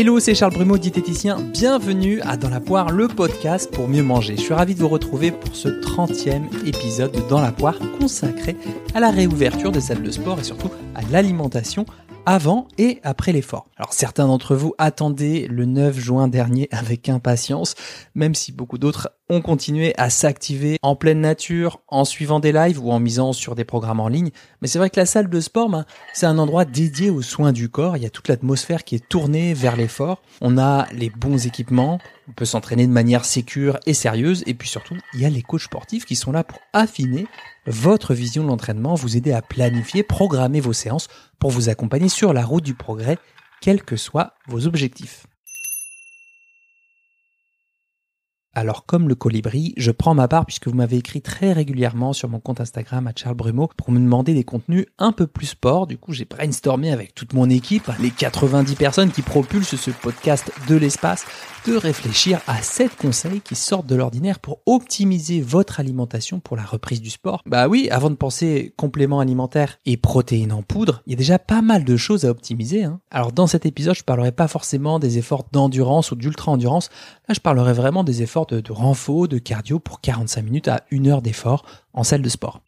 [0.00, 1.38] Hello, c'est Charles Brumeau, diététicien.
[1.52, 4.34] Bienvenue à Dans la poire, le podcast pour mieux manger.
[4.34, 8.56] Je suis ravi de vous retrouver pour ce 30e épisode de Dans la poire consacré
[8.94, 11.84] à la réouverture des salles de sport et surtout à l'alimentation
[12.24, 13.66] avant et après l'effort.
[13.76, 17.74] Alors certains d'entre vous attendaient le 9 juin dernier avec impatience,
[18.14, 22.84] même si beaucoup d'autres ont continué à s'activer en pleine nature, en suivant des lives
[22.84, 24.30] ou en misant sur des programmes en ligne.
[24.60, 27.52] Mais c'est vrai que la salle de sport, ben, c'est un endroit dédié aux soins
[27.52, 27.96] du corps.
[27.96, 30.20] Il y a toute l'atmosphère qui est tournée vers l'effort.
[30.40, 34.42] On a les bons équipements, on peut s'entraîner de manière sécure et sérieuse.
[34.46, 37.26] Et puis surtout, il y a les coachs sportifs qui sont là pour affiner
[37.66, 41.06] votre vision de l'entraînement, vous aider à planifier, programmer vos séances
[41.38, 43.16] pour vous accompagner sur la route du progrès,
[43.60, 45.26] quels que soient vos objectifs.
[48.52, 52.28] Alors comme le colibri, je prends ma part puisque vous m'avez écrit très régulièrement sur
[52.28, 55.86] mon compte Instagram à Charles Brumeau pour me demander des contenus un peu plus sport.
[55.86, 60.50] Du coup, j'ai brainstormé avec toute mon équipe, les 90 personnes qui propulsent ce podcast
[60.66, 61.26] de l'espace,
[61.64, 66.64] de réfléchir à 7 conseils qui sortent de l'ordinaire pour optimiser votre alimentation pour la
[66.64, 67.42] reprise du sport.
[67.46, 71.38] Bah oui, avant de penser complément alimentaire et protéines en poudre, il y a déjà
[71.38, 72.82] pas mal de choses à optimiser.
[72.82, 73.00] Hein.
[73.12, 76.90] Alors dans cet épisode, je parlerai pas forcément des efforts d'endurance ou d'ultra-endurance.
[77.28, 81.06] Là, je parlerai vraiment des efforts de, renfort, de cardio pour 45 minutes à 1
[81.06, 82.60] heure d'effort en salle de sport.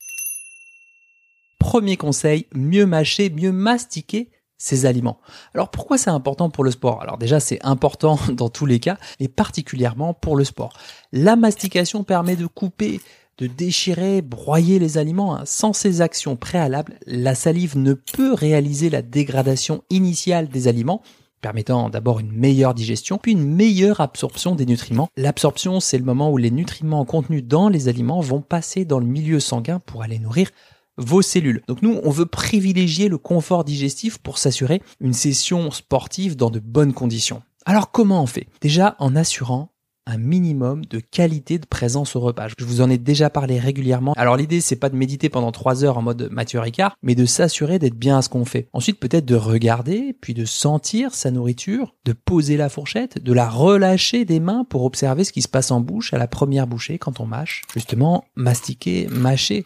[1.59, 5.19] Premier conseil, mieux mâcher, mieux mastiquer ses aliments.
[5.55, 7.03] Alors pourquoi c'est important pour le sport?
[7.03, 10.73] Alors déjà c'est important dans tous les cas, mais particulièrement pour le sport.
[11.13, 13.01] La mastication permet de couper,
[13.39, 15.37] de déchirer, broyer les aliments.
[15.37, 15.43] Hein.
[15.47, 21.03] Sans ces actions préalables, la salive ne peut réaliser la dégradation initiale des aliments
[21.43, 25.09] permettant d'abord une meilleure digestion, puis une meilleure absorption des nutriments.
[25.19, 29.07] L'absorption, c'est le moment où les nutriments contenus dans les aliments vont passer dans le
[29.07, 30.49] milieu sanguin pour aller nourrir
[30.97, 31.63] vos cellules.
[31.69, 36.61] Donc nous, on veut privilégier le confort digestif pour s'assurer une session sportive dans de
[36.61, 37.43] bonnes conditions.
[37.65, 38.49] Alors comment on fait?
[38.61, 39.72] Déjà en assurant
[40.07, 42.49] un minimum de qualité de présence au repas.
[42.59, 44.15] Je vous en ai déjà parlé régulièrement.
[44.17, 47.25] Alors l'idée c'est pas de méditer pendant trois heures en mode Mathieu Ricard, mais de
[47.25, 48.69] s'assurer d'être bien à ce qu'on fait.
[48.73, 53.49] Ensuite peut-être de regarder, puis de sentir sa nourriture, de poser la fourchette, de la
[53.49, 56.99] relâcher des mains pour observer ce qui se passe en bouche à la première bouchée
[56.99, 57.63] quand on mâche.
[57.73, 59.65] Justement, mastiquer, mâcher,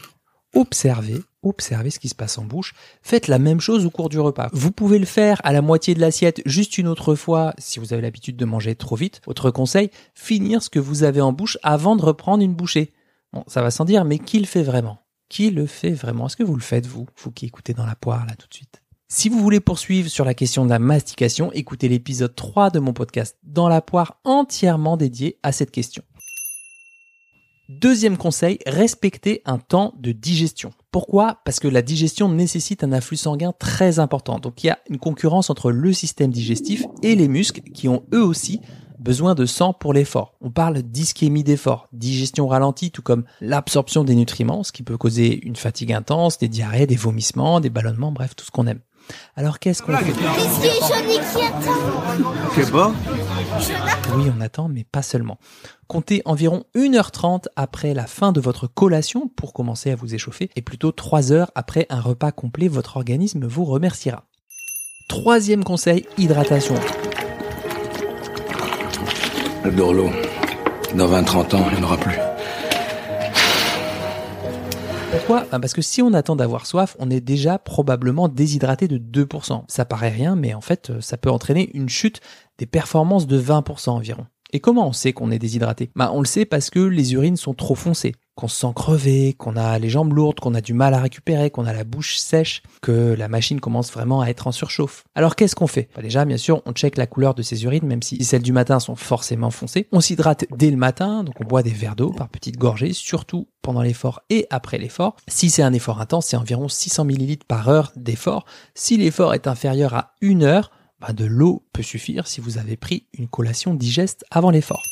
[0.54, 2.74] observer observez ce qui se passe en bouche.
[3.02, 4.48] Faites la même chose au cours du repas.
[4.52, 7.92] Vous pouvez le faire à la moitié de l'assiette juste une autre fois si vous
[7.92, 9.20] avez l'habitude de manger trop vite.
[9.26, 12.92] Autre conseil, finir ce que vous avez en bouche avant de reprendre une bouchée.
[13.32, 14.98] Bon, ça va sans dire, mais qui le fait vraiment?
[15.28, 16.26] Qui le fait vraiment?
[16.26, 17.06] Est-ce que vous le faites, vous?
[17.16, 18.82] Vous qui écoutez dans la poire, là, tout de suite.
[19.08, 22.92] Si vous voulez poursuivre sur la question de la mastication, écoutez l'épisode 3 de mon
[22.92, 26.02] podcast Dans la poire entièrement dédié à cette question.
[27.68, 30.72] Deuxième conseil, respectez un temps de digestion.
[30.96, 31.40] Pourquoi?
[31.44, 34.38] Parce que la digestion nécessite un afflux sanguin très important.
[34.38, 38.04] Donc il y a une concurrence entre le système digestif et les muscles qui ont
[38.14, 38.62] eux aussi
[38.98, 40.38] besoin de sang pour l'effort.
[40.40, 45.38] On parle d'ischémie d'effort, digestion ralentie, tout comme l'absorption des nutriments, ce qui peut causer
[45.44, 48.80] une fatigue intense, des diarrhées, des vomissements, des ballonnements, bref, tout ce qu'on aime.
[49.36, 50.12] Alors qu'est-ce qu'on fait
[54.14, 55.38] Oui, on attend, mais pas seulement.
[55.88, 60.62] Comptez environ 1h30 après la fin de votre collation pour commencer à vous échauffer, et
[60.62, 64.24] plutôt 3 heures après un repas complet, votre organisme vous remerciera.
[65.08, 66.74] Troisième conseil, hydratation.
[69.64, 70.10] Le l'eau.
[70.94, 72.25] Dans 20-30 ans, il n'y en aura plus.
[75.16, 75.46] Pourquoi?
[75.50, 79.64] Ben, Parce que si on attend d'avoir soif, on est déjà probablement déshydraté de 2%.
[79.66, 82.20] Ça paraît rien, mais en fait, euh, ça peut entraîner une chute
[82.58, 84.26] des performances de 20% environ.
[84.52, 85.90] Et comment on sait qu'on est déshydraté?
[85.96, 89.32] Bah, On le sait parce que les urines sont trop foncées, qu'on se sent crevé,
[89.32, 92.18] qu'on a les jambes lourdes, qu'on a du mal à récupérer, qu'on a la bouche
[92.18, 95.04] sèche, que la machine commence vraiment à être en surchauffe.
[95.14, 95.88] Alors qu'est-ce qu'on fait?
[95.96, 98.52] Bah, Déjà, bien sûr, on check la couleur de ces urines, même si celles du
[98.52, 99.88] matin sont forcément foncées.
[99.90, 103.48] On s'hydrate dès le matin, donc on boit des verres d'eau par petites gorgées, surtout
[103.62, 105.16] pendant l'effort et après l'effort.
[105.26, 108.44] Si c'est un effort intense, c'est environ 600 ml par heure d'effort.
[108.74, 110.70] Si l'effort est inférieur à une heure,
[111.00, 114.82] bah, de l'eau peut suffire si vous avez pris une collation digeste avant l'effort.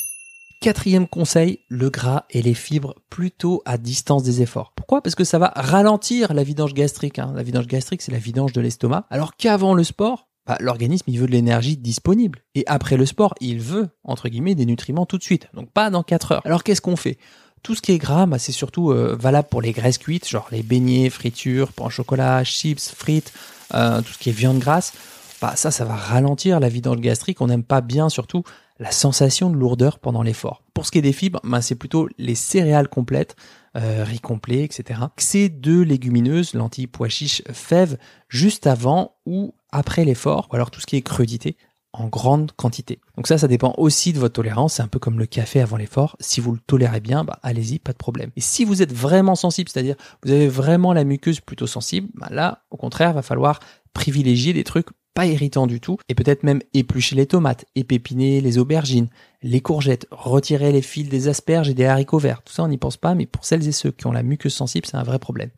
[0.65, 4.73] Quatrième conseil, le gras et les fibres plutôt à distance des efforts.
[4.75, 5.03] Pourquoi?
[5.03, 7.19] Parce que ça va ralentir la vidange gastrique.
[7.19, 7.35] Hein.
[7.37, 9.05] La vidange gastrique, c'est la vidange de l'estomac.
[9.11, 12.39] Alors qu'avant le sport, bah, l'organisme il veut de l'énergie disponible.
[12.55, 15.49] Et après le sport, il veut, entre guillemets, des nutriments tout de suite.
[15.53, 16.43] Donc pas dans 4 heures.
[16.47, 17.19] Alors qu'est-ce qu'on fait?
[17.63, 20.49] Tout ce qui est gras, bah, c'est surtout euh, valable pour les graisses cuites, genre
[20.51, 23.35] les beignets, fritures, pain au chocolat, chips, frites,
[23.75, 24.95] euh, tout ce qui est viande grasse.
[25.43, 27.43] Bah, ça, ça va ralentir la vidange gastrique.
[27.43, 28.45] On n'aime pas bien surtout
[28.79, 30.63] la sensation de lourdeur pendant l'effort.
[30.75, 33.37] Pour ce qui est des fibres, bah, c'est plutôt les céréales complètes,
[33.77, 35.01] euh, riz complet, etc.
[35.17, 37.99] C'est deux légumineuses, lentilles, pois chiches, fèves,
[38.29, 41.57] juste avant ou après l'effort, ou alors tout ce qui est crudité,
[41.93, 43.01] en grande quantité.
[43.17, 44.75] Donc ça, ça dépend aussi de votre tolérance.
[44.75, 46.17] C'est un peu comme le café avant l'effort.
[46.19, 48.31] Si vous le tolérez bien, bah, allez-y, pas de problème.
[48.37, 49.95] Et si vous êtes vraiment sensible, c'est-à-dire
[50.25, 53.61] vous avez vraiment la muqueuse plutôt sensible, bah là, au contraire, va falloir
[53.93, 58.59] privilégier des trucs pas irritants du tout et peut-être même éplucher les tomates, épépiner les
[58.59, 59.09] aubergines,
[59.43, 62.43] les courgettes, retirer les fils des asperges et des haricots verts.
[62.43, 64.55] Tout ça, on n'y pense pas, mais pour celles et ceux qui ont la muqueuse
[64.55, 65.51] sensible, c'est un vrai problème.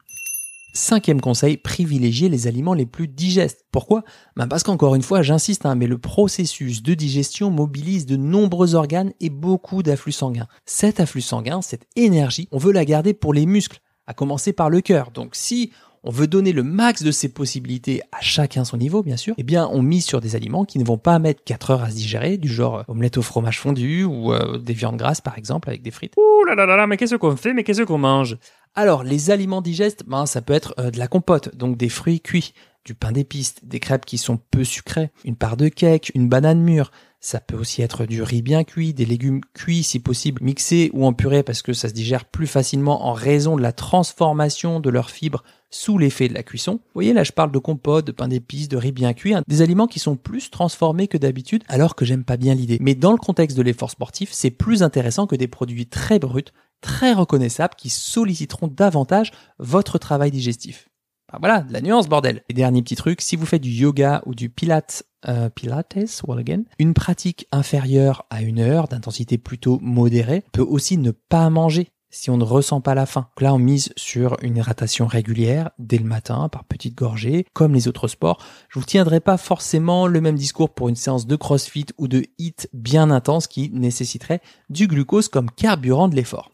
[0.77, 3.65] Cinquième conseil, privilégier les aliments les plus digestes.
[3.73, 4.05] Pourquoi?
[4.37, 8.75] Ben Parce qu'encore une fois, j'insiste, hein, mais le processus de digestion mobilise de nombreux
[8.75, 10.49] organes et beaucoup d'afflux sanguins.
[10.67, 14.69] Cet afflux sanguin, cette énergie, on veut la garder pour les muscles, à commencer par
[14.69, 15.13] le cœur.
[15.13, 15.73] Donc si
[16.07, 19.43] on veut donner le max de ses possibilités à chacun son niveau, bien sûr, eh
[19.43, 21.97] bien, on mise sur des aliments qui ne vont pas mettre 4 heures à se
[21.97, 25.83] digérer, du genre omelette au fromage fondu ou euh, des viandes grasses, par exemple, avec
[25.83, 26.15] des frites.
[26.17, 28.39] Ouh là là là là, mais qu'est-ce qu'on fait, mais qu'est-ce qu'on mange?
[28.77, 32.21] Alors, les aliments digestes, ben, ça peut être euh, de la compote, donc des fruits
[32.21, 32.55] cuits,
[32.85, 36.61] du pain d'épices, des crêpes qui sont peu sucrées, une part de cake, une banane
[36.61, 40.91] mûre, ça peut aussi être du riz bien cuit, des légumes cuits si possible, mixés
[40.93, 44.81] ou en purée parce que ça se digère plus facilement en raison de la transformation
[44.81, 46.75] de leurs fibres sous l'effet de la cuisson.
[46.75, 49.43] Vous voyez, là je parle de compote, de pain d'épices, de riz bien cuit, hein,
[49.49, 52.79] des aliments qui sont plus transformés que d'habitude alors que j'aime pas bien l'idée.
[52.81, 56.45] Mais dans le contexte de l'effort sportif, c'est plus intéressant que des produits très bruts,
[56.81, 60.89] très reconnaissables qui solliciteront davantage votre travail digestif.
[61.33, 62.43] Ah, voilà, de la nuance, bordel.
[62.49, 66.39] Et dernier petit truc, si vous faites du yoga ou du pilates, euh, pilates, well
[66.39, 71.91] again, une pratique inférieure à une heure d'intensité plutôt modérée peut aussi ne pas manger
[72.11, 73.29] si on ne ressent pas la faim.
[73.37, 77.75] Donc là, on mise sur une hydratation régulière dès le matin par petites gorgées, comme
[77.75, 78.39] les autres sports.
[78.69, 82.25] Je vous tiendrai pas forcément le même discours pour une séance de crossfit ou de
[82.39, 84.41] HIIT bien intense qui nécessiterait
[84.71, 86.51] du glucose comme carburant de l'effort.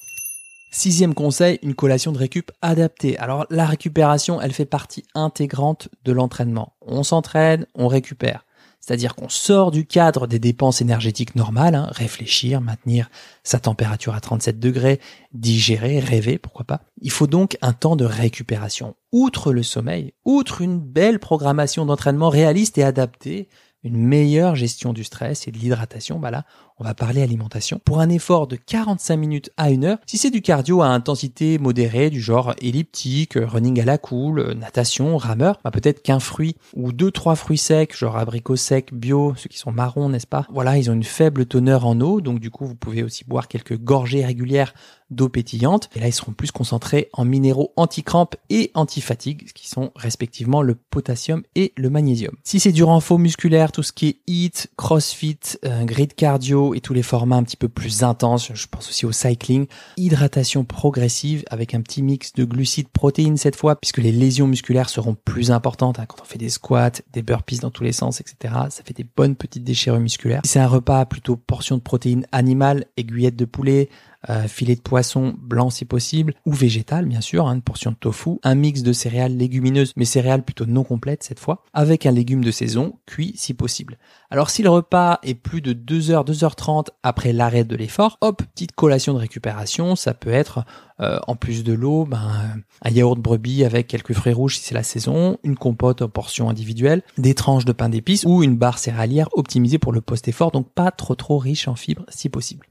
[0.75, 3.19] Sixième conseil, une collation de récup adaptée.
[3.19, 6.73] Alors la récupération, elle fait partie intégrante de l'entraînement.
[6.81, 8.47] On s'entraîne, on récupère.
[8.81, 13.11] C'est-à-dire qu'on sort du cadre des dépenses énergétiques normales, hein, réfléchir, maintenir
[13.45, 14.99] sa température à 37 degrés,
[15.35, 16.81] digérer, rêver, pourquoi pas.
[17.03, 18.97] Il faut donc un temps de récupération.
[19.13, 23.51] Outre le sommeil, outre une belle programmation d'entraînement réaliste et adaptée,
[23.85, 26.45] une meilleure gestion du stress et de l'hydratation, bah
[26.79, 27.81] on va parler alimentation.
[27.85, 31.59] Pour un effort de 45 minutes à une heure, si c'est du cardio à intensité
[31.59, 36.93] modérée, du genre elliptique, running à la cool, natation, rameur, bah peut-être qu'un fruit ou
[36.93, 40.47] deux, trois fruits secs, genre abricots secs, bio, ceux qui sont marrons, n'est-ce pas?
[40.51, 43.49] Voilà, ils ont une faible teneur en eau, donc du coup, vous pouvez aussi boire
[43.49, 44.75] quelques gorgées régulières
[45.13, 45.89] d'eau pétillante.
[45.95, 50.75] Et là, ils seront plus concentrés en minéraux anti-crampes et anti-fatigue, qui sont respectivement le
[50.75, 52.35] potassium et le magnésium.
[52.43, 56.81] Si c'est du renfort musculaire, tout ce qui est HIIT, CrossFit, euh, grid cardio et
[56.81, 59.67] tous les formats un petit peu plus intenses, je pense aussi au cycling,
[59.97, 64.89] hydratation progressive avec un petit mix de glucides, protéines cette fois, puisque les lésions musculaires
[64.89, 68.21] seront plus importantes hein, quand on fait des squats, des burpees dans tous les sens,
[68.21, 68.55] etc.
[68.71, 70.43] Ça fait des bonnes petites déchirures musculaires.
[70.45, 73.89] C'est un repas plutôt portion de protéines animales, aiguillettes de poulet,
[74.31, 77.97] euh, filet de poisson blanc si possible, ou végétal bien sûr, hein, une portion de
[77.97, 82.13] tofu, un mix de céréales légumineuses, mais céréales plutôt non complètes cette fois, avec un
[82.13, 83.99] légume de saison, cuit si possible.
[84.31, 88.73] Alors si le repas est plus de 2h, 2h30 après l'arrêt de l'effort, hop, petite
[88.73, 90.65] collation de récupération, ça peut être
[91.01, 94.75] euh, en plus de l'eau, ben, un yaourt brebis avec quelques fruits rouges si c'est
[94.75, 98.79] la saison, une compote en portion individuelle, des tranches de pain d'épices ou une barre
[98.79, 102.67] céréalière optimisée pour le post-effort, donc pas trop trop riche en fibres si possible.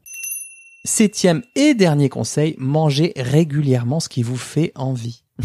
[0.84, 5.24] Septième et dernier conseil, mangez régulièrement ce qui vous fait envie.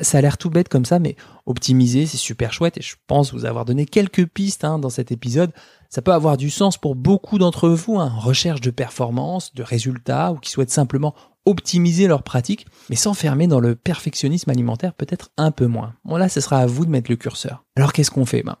[0.00, 3.34] ça a l'air tout bête comme ça, mais optimiser, c'est super chouette et je pense
[3.34, 5.52] vous avoir donné quelques pistes hein, dans cet épisode.
[5.90, 10.32] Ça peut avoir du sens pour beaucoup d'entre vous, hein, recherche de performance, de résultats
[10.32, 15.50] ou qui souhaitent simplement optimiser leur pratique, mais s'enfermer dans le perfectionnisme alimentaire peut-être un
[15.50, 15.94] peu moins.
[16.06, 17.64] Bon là, ce sera à vous de mettre le curseur.
[17.76, 18.42] Alors qu'est-ce qu'on fait?
[18.42, 18.56] Ben,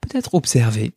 [0.00, 0.94] Peut-être observer.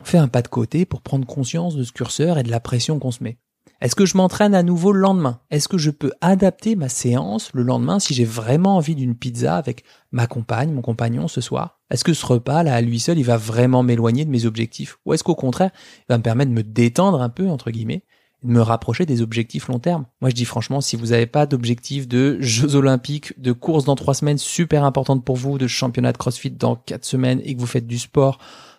[0.00, 2.60] On fait un pas de côté pour prendre conscience de ce curseur et de la
[2.60, 3.36] pression qu'on se met.
[3.80, 5.38] Est-ce que je m'entraîne à nouveau le lendemain?
[5.50, 9.54] Est-ce que je peux adapter ma séance le lendemain si j'ai vraiment envie d'une pizza
[9.56, 11.78] avec ma compagne, mon compagnon ce soir?
[11.88, 14.98] Est-ce que ce repas là à lui seul, il va vraiment m'éloigner de mes objectifs?
[15.06, 15.70] Ou est-ce qu'au contraire,
[16.00, 18.02] il va me permettre de me détendre un peu entre guillemets
[18.42, 20.06] de me rapprocher des objectifs long terme?
[20.20, 23.94] Moi, je dis franchement, si vous n'avez pas d'objectif de Jeux Olympiques, de courses dans
[23.94, 27.60] trois semaines super importantes pour vous, de championnat de CrossFit dans quatre semaines et que
[27.60, 28.38] vous faites du sport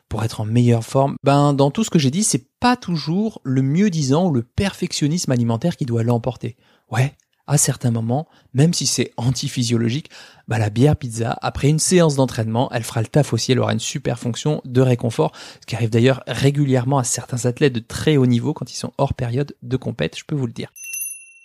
[0.10, 3.40] pour être en meilleure forme, ben dans tout ce que j'ai dit, c'est pas toujours
[3.44, 6.58] le mieux disant ou le perfectionnisme alimentaire qui doit l'emporter.
[6.92, 7.14] Ouais,
[7.50, 10.10] à certains moments, même si c'est antiphysiologique,
[10.48, 13.74] bah la bière pizza, après une séance d'entraînement, elle fera le taf aussi, elle aura
[13.74, 18.18] une super fonction de réconfort, ce qui arrive d'ailleurs régulièrement à certains athlètes de très
[18.18, 20.72] haut niveau quand ils sont hors période de compète, je peux vous le dire.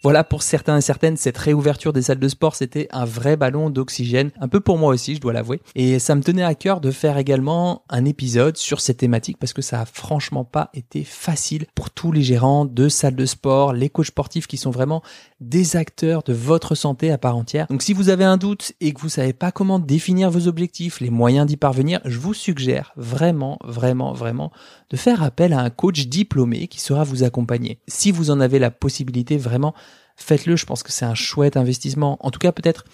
[0.04, 3.70] Voilà, pour certains et certaines, cette réouverture des salles de sport, c'était un vrai ballon
[3.70, 5.62] d'oxygène, un peu pour moi aussi, je dois l'avouer.
[5.76, 9.54] Et ça me tenait à cœur de faire également un épisode sur cette thématique parce
[9.54, 13.72] que ça a franchement pas été facile pour tous les gérants de salles de sport,
[13.72, 15.02] les coachs sportifs qui sont vraiment
[15.40, 17.66] des acteurs de votre santé à part entière.
[17.70, 21.00] Donc si vous avez un doute et que vous savez pas comment définir vos objectifs,
[21.00, 24.52] les moyens d'y parvenir, je vous suggère vraiment, vraiment, vraiment
[24.90, 27.78] de faire appel à un coach diplômé qui saura vous accompagner.
[27.88, 29.74] Si vous en avez la possibilité, vraiment,
[30.16, 30.56] faites-le.
[30.56, 32.18] Je pense que c'est un chouette investissement.
[32.20, 32.84] En tout cas, peut-être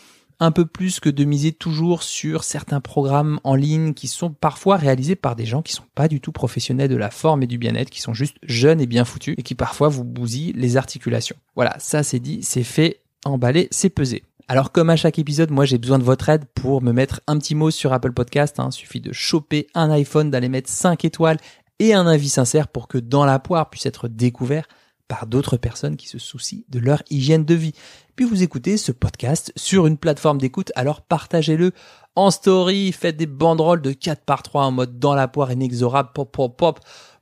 [0.40, 4.76] un peu plus que de miser toujours sur certains programmes en ligne qui sont parfois
[4.76, 7.58] réalisés par des gens qui sont pas du tout professionnels de la forme et du
[7.58, 11.36] bien-être, qui sont juste jeunes et bien foutus et qui parfois vous bousillent les articulations.
[11.56, 14.24] Voilà, ça c'est dit, c'est fait, emballé, c'est pesé.
[14.48, 17.38] Alors comme à chaque épisode, moi j'ai besoin de votre aide pour me mettre un
[17.38, 18.58] petit mot sur Apple Podcast.
[18.58, 18.70] Hein.
[18.70, 21.38] Suffit de choper un iPhone, d'aller mettre 5 étoiles
[21.78, 24.66] et un avis sincère pour que Dans la poire puisse être découvert
[25.10, 27.74] par d'autres personnes qui se soucient de leur hygiène de vie.
[28.14, 31.72] Puis vous écoutez ce podcast sur une plateforme d'écoute, alors partagez-le
[32.14, 36.10] en story, faites des banderoles de 4 par 3 en mode dans la poire inexorable,
[36.14, 36.78] pop pop pop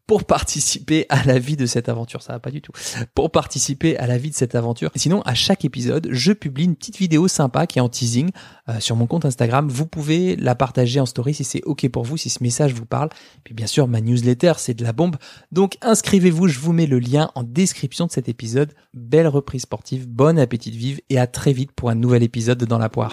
[0.09, 2.23] pour participer à la vie de cette aventure.
[2.23, 2.73] Ça va pas du tout.
[3.15, 4.91] Pour participer à la vie de cette aventure.
[4.97, 8.31] sinon, à chaque épisode, je publie une petite vidéo sympa qui est en teasing
[8.71, 9.69] euh, sur mon compte Instagram.
[9.69, 12.87] Vous pouvez la partager en story si c'est OK pour vous, si ce message vous
[12.87, 13.11] parle.
[13.45, 15.17] Puis bien sûr, ma newsletter, c'est de la bombe.
[15.53, 18.73] Donc inscrivez-vous, je vous mets le lien en description de cet épisode.
[18.95, 22.57] Belle reprise sportive, bon appétit de vivre et à très vite pour un nouvel épisode
[22.57, 23.13] de Dans la poire.